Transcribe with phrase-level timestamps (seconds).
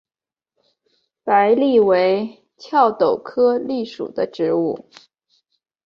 [1.23, 4.89] 白栎为壳斗科栎属的植物。